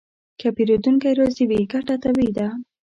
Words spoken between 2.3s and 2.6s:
ده.